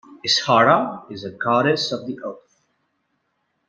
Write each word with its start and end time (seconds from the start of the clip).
Ishara 0.25 1.03
is 1.11 1.23
a 1.25 1.29
Goddess 1.29 1.91
of 1.91 2.07
the 2.07 2.17
oath. 2.23 2.63